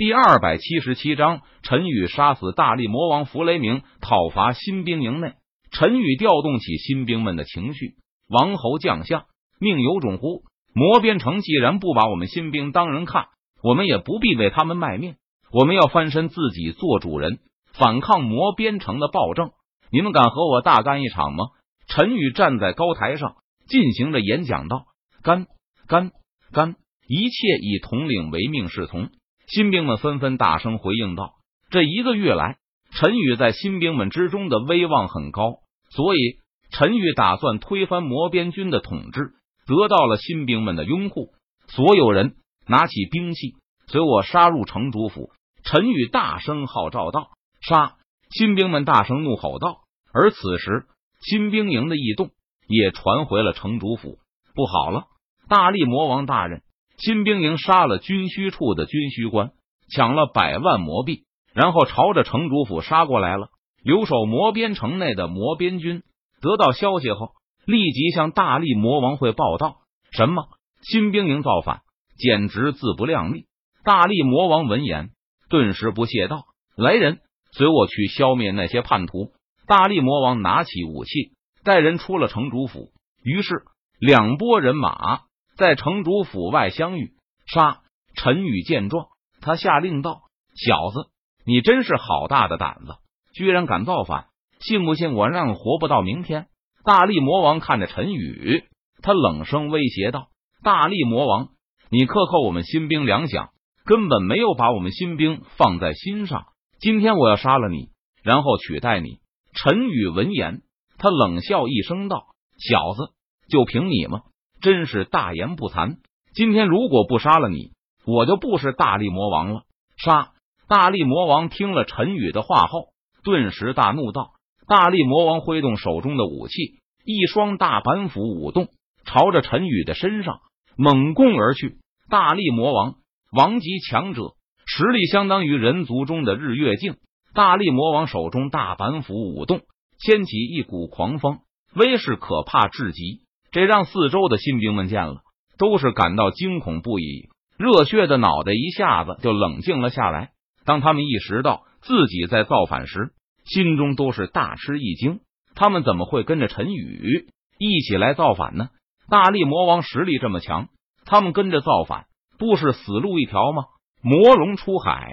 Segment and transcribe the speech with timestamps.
[0.00, 5.34] 第二百七十七章，陈宇杀死大力魔王弗雷明，讨伐新兵营内。
[5.72, 7.96] 陈宇调动起新兵们的情绪。
[8.26, 9.26] 王侯将相，
[9.58, 10.44] 命有种乎？
[10.72, 13.26] 魔边城既然不把我们新兵当人看，
[13.62, 15.16] 我们也不必为他们卖命。
[15.52, 17.38] 我们要翻身自己做主人，
[17.74, 19.50] 反抗魔边城的暴政。
[19.92, 21.44] 你们敢和我大干一场吗？
[21.86, 23.34] 陈宇站在高台上
[23.68, 24.86] 进行着演讲道
[25.22, 25.46] ：“干
[25.86, 26.10] 干
[26.52, 26.76] 干！
[27.06, 29.10] 一切以统领为命是从。”
[29.50, 31.34] 新兵们纷纷大声回应道
[31.70, 32.58] ：“这一个月来，
[32.92, 35.58] 陈宇在新兵们之中的威望很高，
[35.90, 36.38] 所以
[36.70, 39.32] 陈宇打算推翻魔边军的统治，
[39.66, 41.30] 得到了新兵们的拥护。
[41.66, 42.36] 所有人
[42.68, 43.56] 拿起兵器，
[43.88, 45.30] 随我杀入城主府！”
[45.64, 47.96] 陈宇大声号召道：“杀！”
[48.30, 49.80] 新兵们大声怒吼道。
[50.12, 50.86] 而此时，
[51.20, 52.30] 新兵营的异动
[52.68, 54.18] 也传回了城主府。
[54.54, 55.06] 不好了，
[55.48, 56.62] 大力魔王大人！
[57.00, 59.52] 新兵营杀了军需处的军需官，
[59.90, 63.48] 抢了百万魔币，然后朝着城主府杀过来了。
[63.82, 66.02] 留守魔边城内的魔边军
[66.42, 67.30] 得到消息后，
[67.64, 69.78] 立即向大力魔王会报道：
[70.10, 70.44] 什么
[70.82, 71.80] 新兵营造反，
[72.18, 73.46] 简直自不量力！
[73.82, 75.08] 大力魔王闻言，
[75.48, 76.44] 顿时不屑道
[76.76, 77.20] ：“来人，
[77.52, 79.32] 随我去消灭那些叛徒！”
[79.66, 81.32] 大力魔王拿起武器，
[81.64, 82.90] 带人出了城主府。
[83.22, 83.62] 于是，
[83.98, 85.20] 两拨人马。
[85.60, 87.12] 在城主府外相遇，
[87.46, 87.82] 杀！
[88.14, 89.08] 陈宇见状，
[89.42, 90.22] 他下令道
[90.56, 91.10] ：“小子，
[91.44, 92.94] 你真是好大的胆子，
[93.34, 94.28] 居然敢造反！
[94.58, 96.46] 信不信我让活不到明天？”
[96.82, 98.64] 大力魔王看着陈宇，
[99.02, 100.28] 他冷声威胁道
[100.64, 101.50] ：“大力魔王，
[101.90, 103.50] 你克扣我们新兵粮饷，
[103.84, 106.46] 根本没有把我们新兵放在心上。
[106.78, 107.90] 今天我要杀了你，
[108.22, 109.18] 然后取代你。”
[109.52, 110.62] 陈宇闻言，
[110.96, 113.12] 他冷笑一声道：“小子，
[113.50, 114.22] 就凭你吗？”
[114.60, 115.96] 真是大言不惭！
[116.34, 117.72] 今天如果不杀了你，
[118.06, 119.62] 我就不是大力魔王了。
[119.96, 120.32] 杀！
[120.68, 122.90] 大力魔王听了陈宇的话后，
[123.24, 124.30] 顿时大怒道
[124.68, 128.68] ：“大力魔王挥动手中的武器，一双大板斧舞动，
[129.04, 130.38] 朝着陈宇的身上
[130.76, 131.78] 猛攻而去。”
[132.08, 132.94] 大力魔王
[133.32, 134.34] 王级强者，
[134.66, 136.96] 实力相当于人族中的日月镜。
[137.34, 139.60] 大力魔王手中大板斧舞动，
[139.98, 141.38] 掀起一股狂风，
[141.74, 143.22] 威势可怕至极。
[143.52, 145.22] 这让四周的新兵们见了，
[145.58, 147.28] 都是感到惊恐不已，
[147.58, 150.30] 热血的脑袋一下子就冷静了下来。
[150.64, 153.10] 当他们意识到自己在造反时，
[153.44, 155.20] 心中都是大吃一惊。
[155.56, 157.26] 他们怎么会跟着陈宇
[157.58, 158.68] 一起来造反呢？
[159.08, 160.68] 大力魔王实力这么强，
[161.04, 162.04] 他们跟着造反
[162.38, 163.64] 不是死路一条吗？
[164.00, 165.12] 魔龙出海，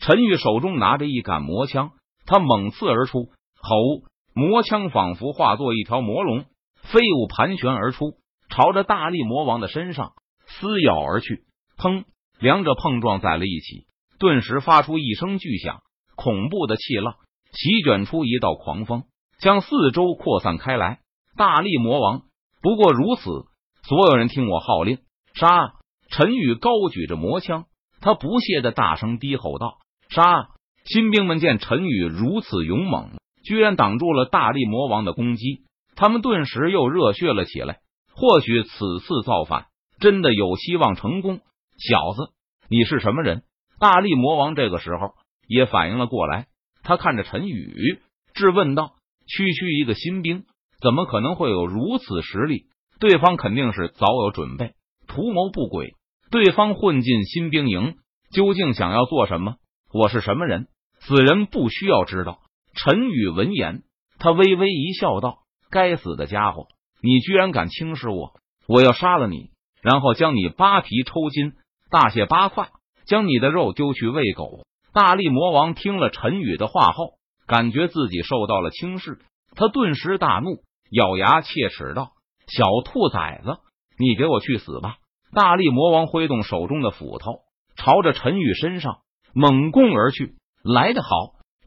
[0.00, 1.92] 陈宇手中拿着一杆魔枪，
[2.26, 4.04] 他猛刺而出，吼！
[4.34, 6.44] 魔枪仿佛化作一条魔龙。
[6.92, 8.14] 飞舞盘旋而出，
[8.48, 10.12] 朝着大力魔王的身上
[10.46, 11.44] 撕咬而去。
[11.78, 12.04] 砰！
[12.40, 13.86] 两者碰撞在了一起，
[14.18, 15.82] 顿时发出一声巨响，
[16.16, 17.14] 恐怖的气浪
[17.52, 19.04] 席卷出一道狂风，
[19.38, 20.98] 将四周扩散开来。
[21.36, 22.22] 大力魔王
[22.60, 23.22] 不过如此，
[23.86, 24.98] 所有人听我号令，
[25.34, 25.74] 杀！
[26.10, 27.66] 陈宇高举着魔枪，
[28.00, 29.78] 他不屑的大声低吼道
[30.10, 30.48] ：“杀！”
[30.84, 33.12] 新兵们见陈宇如此勇猛，
[33.44, 35.62] 居然挡住了大力魔王的攻击。
[36.00, 37.80] 他们顿时又热血了起来，
[38.14, 39.66] 或许此次造反
[39.98, 41.40] 真的有希望成功。
[41.76, 42.32] 小子，
[42.70, 43.42] 你是什么人？
[43.78, 45.12] 大力魔王这个时候
[45.46, 46.46] 也反应了过来，
[46.82, 48.00] 他看着陈宇
[48.32, 48.94] 质问道
[49.28, 50.44] ：“区区一个新兵，
[50.80, 52.64] 怎么可能会有如此实力？
[52.98, 54.72] 对方肯定是早有准备，
[55.06, 55.96] 图谋不轨。
[56.30, 57.96] 对方混进新兵营，
[58.32, 59.56] 究竟想要做什么？
[59.92, 60.68] 我是什么人？
[61.00, 62.38] 此人不需要知道。”
[62.72, 63.82] 陈宇闻言，
[64.18, 65.40] 他微微一笑，道。
[65.70, 66.66] 该死的家伙！
[67.02, 68.32] 你居然敢轻视我！
[68.66, 69.50] 我要杀了你，
[69.80, 71.52] 然后将你扒皮抽筋，
[71.90, 72.68] 大卸八块，
[73.06, 74.66] 将你的肉丢去喂狗。
[74.92, 77.14] 大力魔王听了陈宇的话后，
[77.46, 79.18] 感觉自己受到了轻视，
[79.54, 82.12] 他顿时大怒，咬牙切齿道
[82.46, 83.58] ：“小兔崽子，
[83.96, 84.96] 你给我去死吧！”
[85.32, 87.42] 大力魔王挥动手中的斧头，
[87.76, 88.98] 朝着陈宇身上
[89.32, 90.34] 猛攻而去。
[90.62, 91.08] 来得好！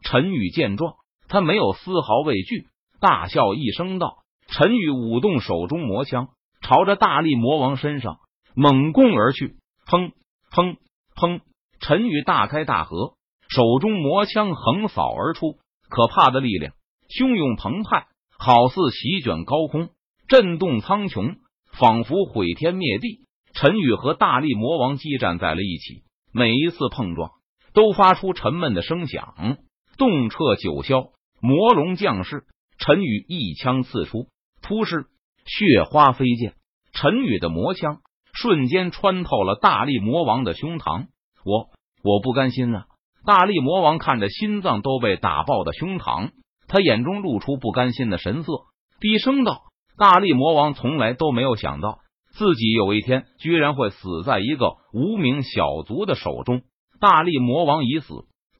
[0.02, 0.94] 陈宇见状，
[1.28, 2.68] 他没有丝毫畏惧。
[3.04, 6.28] 大笑一声道：“陈宇舞动手中魔枪，
[6.62, 8.16] 朝着大力魔王身上
[8.56, 9.56] 猛攻而去。
[9.86, 10.12] 砰
[10.50, 10.78] 砰
[11.14, 11.42] 砰！
[11.80, 13.12] 陈宇大开大合，
[13.50, 15.58] 手中魔枪横扫而出，
[15.90, 16.72] 可怕的力量
[17.10, 18.06] 汹涌澎湃，
[18.38, 19.90] 好似席卷高空，
[20.26, 21.36] 震动苍穹，
[21.72, 23.26] 仿佛毁天灭地。
[23.52, 27.32] 陈宇和大力魔王激战在了一起，每一次碰撞
[27.74, 29.58] 都发出沉闷的声响，
[29.98, 31.10] 动彻九霄。
[31.42, 32.46] 魔龙降世。
[32.86, 34.26] 陈宇一枪刺出，
[34.60, 35.06] 突施
[35.46, 36.52] 血花飞溅。
[36.92, 38.00] 陈宇的魔枪
[38.34, 41.06] 瞬间穿透了大力魔王的胸膛。
[41.46, 41.70] 我
[42.02, 42.84] 我不甘心啊！
[43.24, 46.32] 大力魔王看着心脏都被打爆的胸膛，
[46.68, 48.52] 他眼中露出不甘心的神色，
[49.00, 49.62] 低声道
[49.96, 52.00] ：“大力魔王从来都没有想到，
[52.36, 56.60] 自己有一天居然会死在一个无名小卒的手中。
[57.00, 58.08] 大力魔王已死，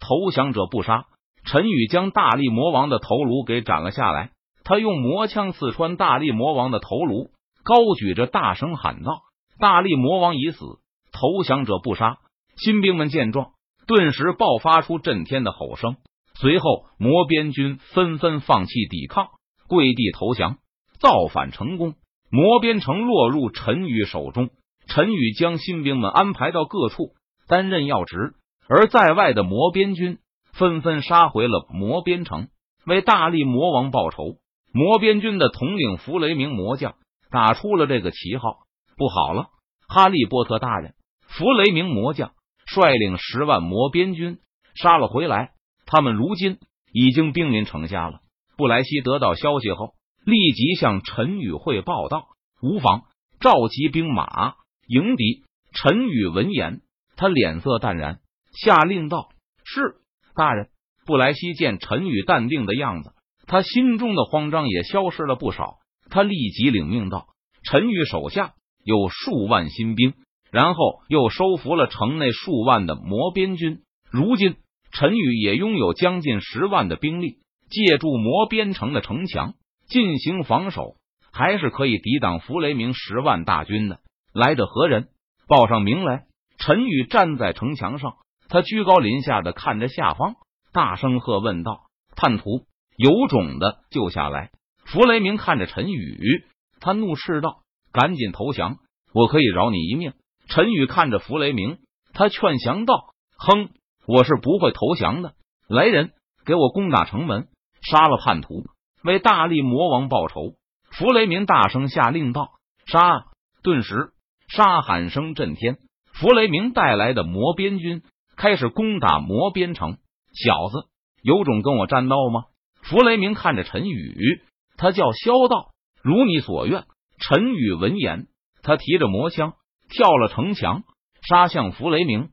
[0.01, 1.05] 投降者不杀。”
[1.45, 4.31] 陈宇将大力魔王的头颅给斩了下来，
[4.65, 7.31] 他用魔枪刺穿大力魔王的头颅，
[7.63, 9.21] 高举着大声喊道
[9.61, 10.65] ：“大力魔王已死，
[11.13, 12.19] 投降者不杀！”
[12.57, 13.51] 新兵们见状，
[13.87, 15.97] 顿时爆发出震天的吼声。
[16.41, 19.29] 随后，魔边军纷纷放弃抵抗，
[19.69, 20.57] 跪地投降，
[20.99, 21.95] 造反成功。
[22.31, 24.51] 魔边城落入陈宇手中，
[24.89, 27.11] 陈宇将新兵们安排到各处
[27.47, 28.35] 担任要职，
[28.69, 30.19] 而在外的魔边军
[30.55, 32.49] 纷纷杀回了魔边城，
[32.87, 34.39] 为大力魔王报仇。
[34.73, 36.95] 魔边军的统领弗雷明魔将
[37.31, 38.59] 打出了这个旗号
[38.97, 39.49] ：“不好了，
[39.89, 40.95] 哈利波特大人，
[41.27, 42.33] 弗雷明魔将。”
[42.67, 44.39] 率领十万魔边军
[44.75, 45.53] 杀了回来，
[45.85, 46.59] 他们如今
[46.93, 48.21] 已经兵临城下了。
[48.57, 49.93] 布莱希得到消息后，
[50.25, 52.29] 立即向陈宇汇报道
[52.63, 53.03] ：“无妨，
[53.39, 54.55] 召集兵马
[54.89, 55.45] 迎敌。”
[55.77, 56.81] 陈宇闻言，
[57.17, 58.21] 他脸色淡然，
[58.53, 59.29] 下令道
[59.63, 59.97] ：“是
[60.35, 60.69] 大人。”
[61.07, 63.13] 布莱希见陈宇淡定的样子，
[63.47, 65.77] 他心中的慌张也消失了不少。
[66.11, 67.27] 他立即领命道
[67.63, 70.15] ：“陈宇手下有数万新兵。”
[70.51, 73.81] 然后又收服了城内数万的魔边军。
[74.09, 74.55] 如今
[74.93, 77.39] 陈宇也拥有将近十万的兵力，
[77.69, 79.55] 借助魔边城的城墙
[79.89, 80.95] 进行防守，
[81.33, 83.99] 还是可以抵挡弗雷明十万大军的。
[84.33, 85.09] 来者何人？
[85.49, 86.27] 报上名来！
[86.57, 88.15] 陈宇站在城墙上，
[88.49, 90.35] 他居高临下的看着下方，
[90.73, 91.83] 大声喝问道
[92.17, 94.51] ：“叛徒，有种的就下来！”
[94.85, 96.45] 弗雷明看着陈宇，
[96.81, 97.63] 他怒斥道
[97.93, 98.77] ：“赶紧投降，
[99.13, 100.13] 我可以饶你一命。”
[100.49, 101.79] 陈宇看着弗雷明，
[102.13, 103.71] 他劝降道：“哼，
[104.07, 105.33] 我是不会投降的。
[105.69, 106.13] 来人，
[106.45, 107.49] 给我攻打城门，
[107.81, 108.65] 杀了叛徒，
[109.03, 110.55] 为大力魔王报仇。”
[110.93, 112.51] 弗雷明大声下令道
[112.87, 113.25] ：“杀！”
[113.65, 114.13] 顿时，
[114.49, 115.79] 杀喊声震天。
[116.13, 118.03] 弗雷明带来的魔边军
[118.37, 119.99] 开始攻打魔边城。
[120.33, 120.89] 小子，
[121.23, 122.45] 有种跟我战斗吗？
[122.83, 124.43] 弗雷明看着陈宇，
[124.77, 125.71] 他叫萧道
[126.03, 126.85] ：“如你所愿。”
[127.19, 128.27] 陈宇闻言，
[128.63, 129.55] 他提着魔枪。
[129.89, 130.83] 跳了城墙，
[131.29, 132.31] 杀向弗雷明。